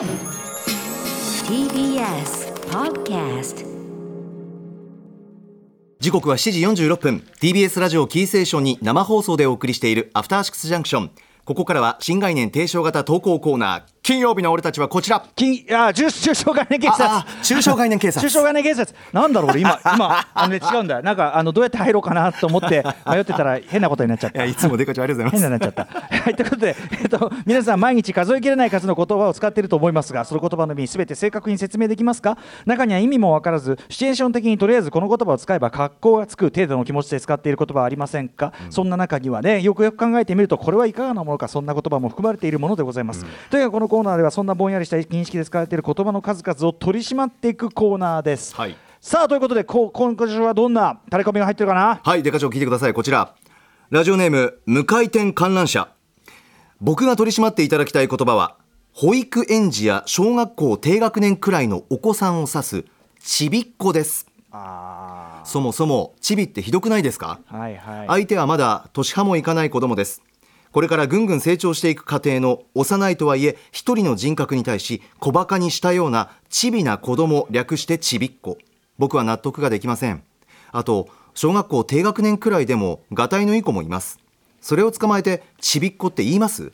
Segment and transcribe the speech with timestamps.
[0.00, 0.08] TBS
[2.70, 3.66] Podcast
[5.98, 7.22] 時刻は7時46分。
[7.38, 11.10] TBS ラジオキーセーションに生放送でお送りしているアフターシックスジャンクション。
[11.44, 13.82] ここからは新概念提唱型投稿コーナー。
[14.02, 15.24] 金曜日の俺たちはこちら。
[15.36, 17.04] 金あ中中小概念警察。
[17.04, 18.20] ああ中小概念警察。
[18.20, 18.96] 中小概念警察。
[19.12, 21.02] なんだろう俺今 今あの、ね、違うんだよ。
[21.02, 24.38] なんかあのどうやって入ろうかなと思って迷ってたら変なことになっちゃった。
[24.38, 26.20] いやいつもデカちゃんありがとうございます変なになっちゃった。
[26.22, 32.38] はい、ということで、えっと、皆さん毎日数えきれない数の言葉を使っていると思いますがその言葉の意味すべて正確に説明できますか？
[32.64, 48.76] 中には意味も分からずシチュエーション的にとりあえずこの言葉を使えば格好がつく程度の気持ちで使っている言葉はありませんか、そんな中にはねよくよく考えてみるとこれはいかがなものかそんな言葉も含まれているものでございます、というかこのコーナーではそんなぼんやりした認識で使われている言葉の数々を取り締まっていくコーナーです、はい。
[49.00, 52.00] さあということでこう今週はどんなタレコミが入ってるかな？
[52.02, 52.94] はいデカ長聞いてください。
[52.94, 53.34] こちら。
[53.90, 55.88] ラジオネーム無回転観覧車。
[56.80, 58.56] 僕が取り締まっていただきたい言葉は
[58.92, 62.84] 保育園児や小学校低学年くらいのお子さんを指す
[63.20, 64.26] ちびっこです。
[64.52, 67.40] あそもそもちびってひどくないですか？
[67.50, 68.06] ーはいはい。
[68.06, 70.22] 相手はまだ年派もいかない子供です
[70.72, 78.56] これからぐんぐん成長していく過程の幼いとはいえ一人の人格に対し小馬鹿にしたようなちびな子供略してちびっこ
[78.98, 80.22] 僕は納得ができません。
[80.72, 84.18] あと小学校低学年くらいでもがたいのいい子もいます。
[84.60, 86.72] それを捕まえてちびっこって言います？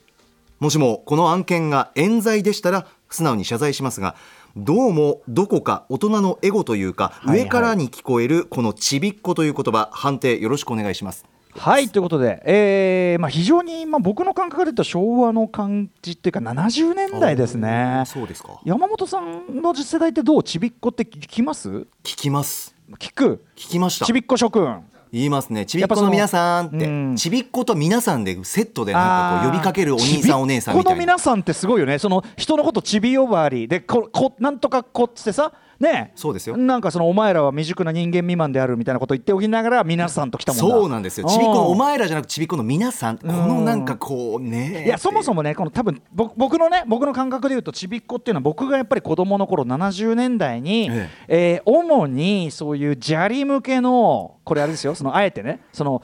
[0.59, 4.17] もしもこの案件が冤罪でしたら素直に謝罪しますが
[4.57, 7.41] どうもどこか大人のエゴというかいはい。
[7.45, 11.25] 上からに聞こえるこのちびっこという言葉判定よろしくお願いします
[11.59, 18.03] はいということで、えーまあ、非常に、まあ、僕の感覚で言うと昭和の感じっていうか70年代ですね。
[18.07, 18.61] そうですか。
[18.65, 21.69] 山本さんの世代ってどうちびっこって聞きます？
[21.71, 22.75] 聞きます。
[22.99, 23.45] 聞く？
[23.57, 24.05] 聞きました。
[24.05, 24.83] ちびっこ諸君。
[25.13, 25.65] 言いますね。
[25.65, 27.15] ちびっこの皆さんっやっぱそのうん。
[27.15, 30.97] てちびっこと皆さんでセットでなんかこう呼びかけるお兄さんお姉さんみたいな。
[30.97, 31.99] ちびっこの皆さんってすごいよね。
[31.99, 33.67] その人のことちび呼ばわり。
[33.67, 36.57] でここなんとかこってさねそうですよ。
[36.57, 40.75] なんかそのお前らは未熟な人間未満であるみたいなこと言っておきながら皆さんと来たもんだ。
[40.75, 41.29] そうなんですよ。
[41.29, 43.19] ちびっこのおうん前らじゃなくちびっこの皆さん。
[43.19, 44.85] このなんかこうね。
[44.87, 51.63] いやそもそももねこの多分僕僕のね僕の感覚で言うとちびっこっていうのは僕がやっぱり子供の頃70年代に、ええ。
[51.65, 56.03] ー主にそういう砂利向けのこれあれですよ そのあえてねその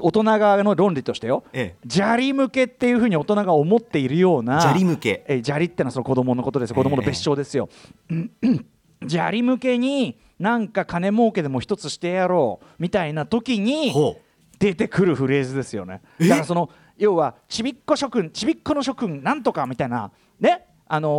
[0.00, 1.88] 大人側の論理としてよ、ええ。
[1.88, 5.24] 砂利向けっていうふうに大人が思っているような砂利向け。
[5.28, 6.76] えー砂利ってのはその子供のことですよ。
[6.76, 7.68] 子供の別称ですよ、
[8.10, 8.66] うんうん
[9.06, 14.20] 砂利向けになんか金儲けでも一つしてやろうみたいな時にほ
[14.58, 16.00] 出てくるフレーズですよね。
[16.20, 20.10] だからその要はちびっこ諸君ちびっこの諸君なんとかみたいな。
[20.40, 20.66] ね？
[20.94, 21.10] あのー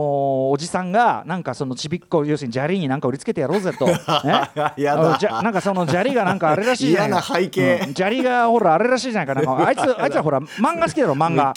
[0.52, 3.91] おじさんがなんかそのちびっこ要するに砂利になんか売りつけてやろうぜと、ね、
[4.78, 5.16] やだ。
[5.16, 7.18] あじゃなんかその砂利がなんかあれらしいじゃないか。
[7.18, 7.84] 嫌な背景。
[7.88, 9.41] うん砂利がほらあれらしいじゃないかな。
[9.41, 11.50] んかあいつ あいつらほら漫画好きだろ漫画。
[11.50, 11.53] あ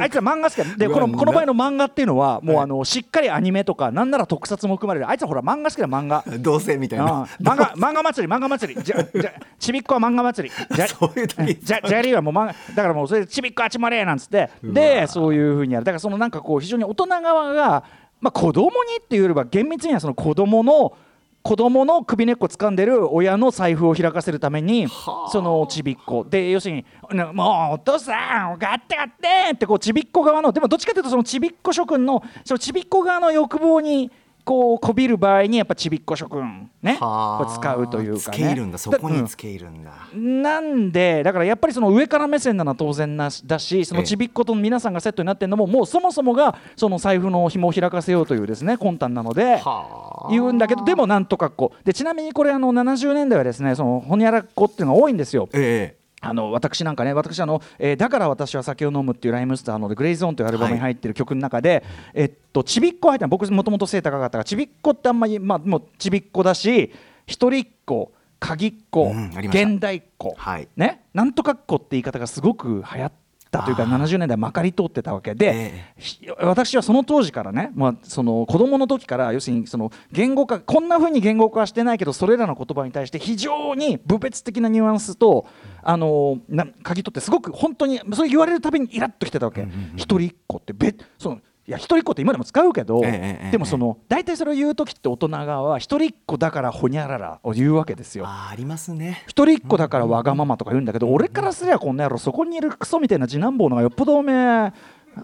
[0.00, 2.64] あいつら漫画好きだでこのこの場合の漫画っていうのはもうはい。
[2.64, 5.08] あのしっかりアニメとかなんなら特撮も含まれる。
[5.08, 6.24] あいつらほら漫画好きだ漫画。
[6.26, 8.82] う同性みたいあなあ漫画漫画祭り漫画祭り。
[8.82, 10.54] じゃじゃちびっこは漫画祭り。
[10.76, 14.50] じゃ そういう時じゃじゃりはもう漫画だからもうそれでちびっこあちまれなんつって。
[14.62, 15.84] でそういうふうにやる。
[15.84, 17.84] だからそのなんかこう非常に大人側が
[18.20, 20.96] まあ子供にっていうよりは厳密にはその子供の
[21.42, 24.88] 子供の首根っこ掴んでる親の財布を開かせるために
[25.30, 26.24] そのちびっこ。
[26.28, 34.10] で要するにな「もうお父さんガッてガッて」ってこうちびっこ側のでもどっちかというとそのちびっこ諸君のそのちびっこ側の欲望に
[34.44, 37.44] こうこびる場合にやっぱちびっこ諸君ねはあ。
[37.44, 38.20] こう使うというかね。
[38.20, 38.78] つけ入るんだ。
[38.78, 39.92] そこにつけ入るんだ。
[40.14, 50.28] なんでだからやっぱりその上から目線なのは当然なしだしそのええちびっこと皆さんがセットになってるのももうそもそもがその財布の紐を開かせようというですね魂胆なのではあ。
[50.30, 51.84] 言うんだけどでもなんとかこう。
[51.84, 55.48] でちなみにこれあの70年代はですねそのほにゃらっこっていうのが多いんですよ。
[55.52, 66.92] ええあの私なんかね私あの、えーだから私は酒を飲む」っていうライムスターの「グレイゾーン」というアルバムに入ってる曲の中で、えっとちびっこ入ってる僕もともと背高かったからちびっこってあんまりまあもうちびっこだし
[67.26, 70.68] 一人っ子鍵っ子、うん現代っ子、はい。
[70.76, 73.12] ねなんとかっ子って言い方がすごく流行っ
[73.58, 74.04] たというかあー。
[74.04, 75.94] 70年代まかり通ってたわけで、
[76.40, 85.46] 私はその当時からね、まあ、その子供の時から要するにその言語化こんな風に言語化はしてないけどそれらの言葉に対して非常に部別的なニュアンスと
[85.82, 89.66] あのな嗅ぎ取ってすごく本当にそれ言われるたびにイラッときてたわけ、
[89.96, 98.26] 一人っ子ってべそのいや一人っ子って今でも使うけど、でもその大体それを言う時って大人側は一人っ子だからほにゃららを言うわけですよ。
[98.26, 99.22] ありますね。
[99.26, 104.72] 一人っ子だからわがままとか言うんだけど、俺からすりゃこんな野郎そこにいるクソみたいな次男坊のがよっぽどおめえ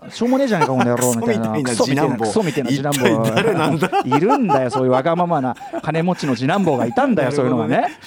[0.09, 1.51] しょうもねえじゃねえかこの野郎みたいな。
[1.63, 3.05] クソみたいなクソみたいな次男坊。
[3.05, 7.99] クソみたいるんだよそういうわがままな金持ちの次男坊がいたんだよそういうのがね。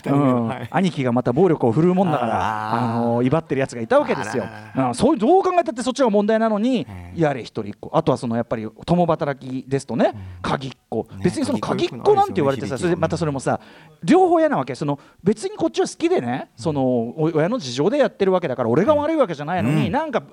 [0.71, 4.45] 兄貴がまた暴力を振るうもんだからあの威張ってるやつがいたわけですよ。
[4.93, 7.89] そういうどう考えたってそっちが問題なのにえやれ一人っ子。
[7.93, 11.07] あとはそのやっぱり共働きですとね鍵っ子。
[11.11, 13.59] ね別にその鍵鍵っ子なんて言われてさまたそれもさ
[14.03, 14.75] 両方嫌なわけ。
[14.75, 19.91] その別にこっちは好きでねそのお親の事情でやってるわけだから俺が悪いわけじゃないのに、うん。
[19.91, 20.23] なんか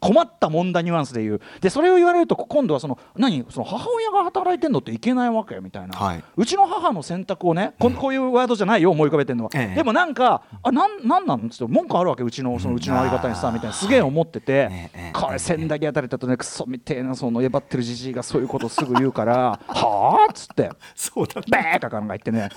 [0.00, 1.40] 困ったもんだニュアンスで言う。
[1.60, 3.44] でそれを言われると今度はその何？
[3.50, 6.24] その母親が働いてんのっていけないわけみたいな、はい。
[6.36, 9.74] うちの母の選択をねこんこういうワードじゃないよ思い浮かべてるのは、ええ。
[9.76, 12.22] でもなんかあなんなんなんっつって文句あるわけ？
[12.22, 13.74] うちのそのうちの相方にさみたいな。
[13.74, 20.30] すげえ思ってて、ええこれ千だけ当たりだとねクソみてえなそのえばってるじじいがそういうことすぐ言うから はあ？
[20.30, 20.70] っつって。
[20.94, 22.48] そうだベーカ考えてね、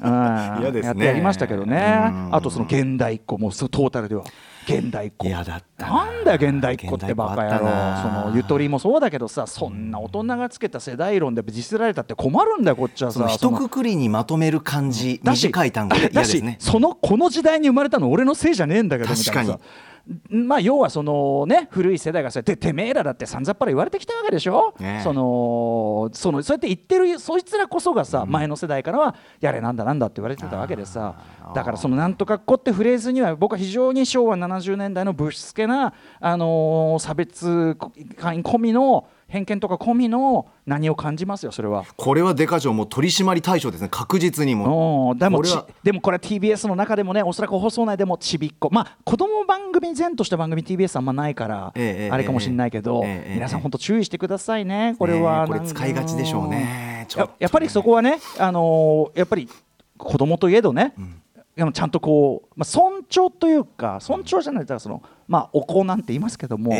[0.00, 0.86] うん、嫌ですね。
[0.86, 2.10] やってやりましたけどね。
[2.10, 2.34] うん。
[2.34, 4.24] あとその現代っ子もうトータルでは。
[4.64, 5.26] 現代っ子。
[5.26, 6.20] 嫌だったな。
[6.20, 7.58] んだよ現代っ子ってバカ野郎。
[8.22, 16.56] そのゆとりもそうだけどさそんな大人がつけた世代論で実られたって困るんだよこっちはそのさ一括りにまとめる感じ短い単語で嫌ですね。
[16.60, 19.58] そのこの時代に生まれたの俺のせいじゃねえんだけどみたいなさ。
[19.58, 19.89] 確
[20.28, 25.02] まあ要はそのね古い世代がそうやっててめえらだってさんざっぱら言われてきたわけでしょ、ねえ。
[25.02, 31.14] そのそのそうやって言ってるそいつらこそがさ、前の世代からはやれなんだなんだって言われてたわけでさ。
[31.54, 41.84] だからそのなんとかっこってフレーズには僕は非常に昭和70年代のぶしつけな、あのー差別込みの偏見とか込みの何を感じますよそれは。
[41.96, 45.14] これはデカ長もう取締り対象ですね確実にもう。
[45.14, 45.66] んでもちこれは。
[45.84, 48.68] でもこれは TBS の中でもねおそらく放送内でもちびっこ。
[48.72, 55.46] まあ子供番組前とした番組 TBS あんまないから、ええあれかもしれないけど、ええ皆さん本当注意してくださいねこれは。
[55.46, 59.48] これ使いがちでしょうねややっぱりそこはねあのーやっぱり
[59.96, 60.94] 子供といえどね、
[61.56, 66.72] でもちゃんとこう、まあ、尊重というか尊重じゃないだからそのまあお子なんて言いますけども、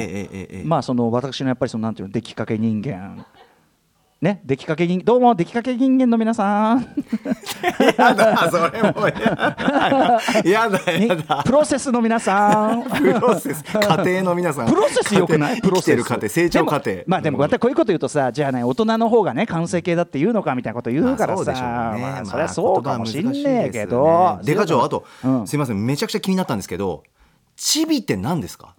[0.65, 3.27] まあその私のやっぱりそのなんていうの出来かけ人間
[4.21, 6.81] ね出来かけ人どうも出来かけ人間の皆さん。
[7.97, 10.99] やだそれもやだ。
[10.99, 11.43] に やだ。
[11.43, 12.83] プロセスの皆さん。
[12.83, 14.67] プロセス家庭の皆さん。
[14.69, 15.61] プロセスよくない？
[15.61, 16.91] 家庭生きてる家庭成長過程。
[17.07, 21.73] まあでも私こういうこと言うとさじゃあね大人の方がね完成形だって言うのかみたいなこと言うからさ、まあそうでしょうね。
[22.03, 24.55] まあそれまあはそうかもしんねえけど、ですね。
[24.55, 25.47] デカ長あと、うん。
[25.47, 25.83] すいません。
[25.87, 27.05] めちゃくちゃ気になったんですけど
[27.57, 28.75] チビって何ですか？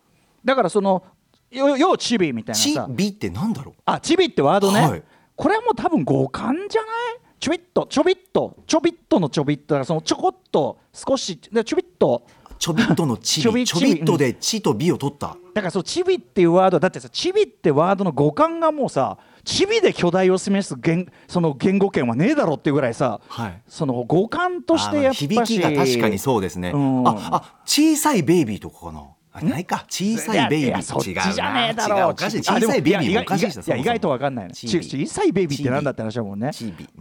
[0.45, 1.01] だからその
[1.49, 3.75] よようチビみたいなチさビって何だろう？
[3.85, 5.03] あチビってワードね、はい
[5.41, 6.91] これはもう多分五感じゃない？
[7.39, 12.27] ちょびっとちょびっとちょびっとのちょびっとだからそのちょこっと少しでちょびっと。
[12.59, 15.35] ちょびっとのチちょびビちょびっとでチとビを取った。
[15.55, 23.61] だからそうチビっていうワードだってさチビってワードの語感がもうさチビで巨大を示す言その言語圏はねえだろっていうぐらいさ、はい。
[23.67, 27.07] その語感としてやっぱし響きが確かにそうですね、うん。
[27.07, 29.85] ああ小さいベイビーとかかなあないか。
[29.89, 31.31] 小さいベイビー違うな。
[31.31, 32.09] じゃねえだろ。
[32.09, 32.15] 違う。
[32.15, 36.51] 小さいベイビーおかしいです意外とわかんない小さいベイビーってなんだって話だもんね。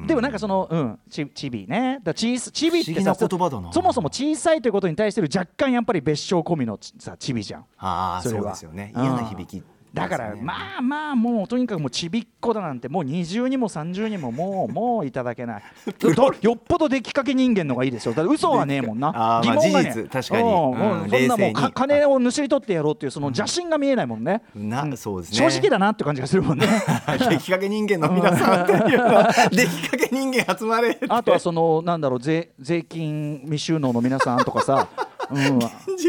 [0.06, 1.66] でもなんかそのうんチチビ。
[1.66, 1.98] ね。
[2.04, 3.72] だチチビって不思議な言葉だな。
[3.72, 7.64] そもそも小さいということに対してる若干やっぱり別称込みのちさチビじゃん。
[7.78, 8.92] ああそうですよね。
[8.94, 15.62] うん嫌な響きだからまあまあもうとにかくもうちびっこだなんてもう20にも30にももう もういただけない。
[15.98, 18.14] どよっぽど出来かけ人間のがいいですよ。
[18.14, 19.40] だって嘘はねえもんな。
[19.42, 19.92] 疑問がね。
[19.92, 20.42] 事実確かに。
[20.42, 24.42] うんうんうんそんなもうか金を盗り取ってやろうっていうその邪心が見えないもんね。
[24.54, 25.50] なそうですね。
[25.50, 26.66] 正直だなって感じがするもんね。
[27.28, 35.04] 出来かけ人間の皆さんっていうのは出来かけ人間集まれあとはそのなんだろう税税金未収納の皆さんとかさ、うん、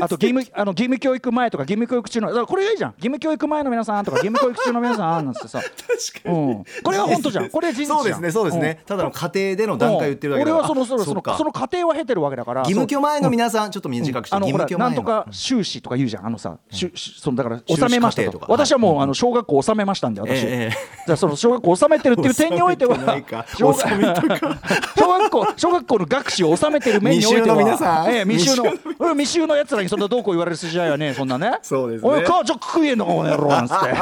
[0.01, 2.91] あと義務あの義務教育前とか義務教育中のだからこれいいじゃん。
[2.91, 5.62] 義務教育前の皆さんとか義務教育中の皆さんなんてさ。
[5.62, 6.38] 確かに。
[6.38, 7.50] うん、これは本当じゃん。
[7.50, 12.62] これ事そうですねそうですね、ただの家庭での段階を言ってるだけだ俺はそのそのそのその過程は経てるわけだから。
[12.62, 14.95] 義務教前の皆さん、ちょっと短くして、義務教前の。
[14.95, 16.27] なんとか修士とか言うじゃん。
[16.27, 18.45] あのさ、しゅしそのだから修士収めましたとか。
[18.50, 20.72] 私はもう、あの小学校収めましたんで私、え
[21.07, 22.95] えその小学校収めてるっていう点においては
[23.57, 28.10] 小学校小学校の学士を収めてる面においては 未就の皆さん。
[28.10, 31.60] ええ未就の未就うん未就のやつらにそんなどうこう言われる筋合いはね そんなね。
[31.62, 32.10] そうですね。
[32.10, 33.89] おい母ちょ食えんのかこの野郎なんつって。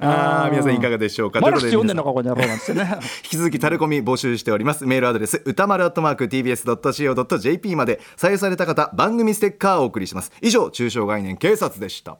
[0.00, 1.40] あー皆さんいかがでしょうか。
[1.40, 2.98] まだ読んでんのかこの野郎なんつってね。
[3.24, 4.86] 引き続きタレコミ募集しております。
[4.86, 8.00] メールアドレス歌丸アットマーク TBS.CO.JP まで。
[8.16, 10.32] 採用された方番組ステッカーをお送りします。
[10.40, 12.16] 以上中小概念警察でした。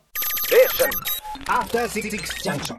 [1.46, 2.10] After Six
[2.42, 2.76] Junction.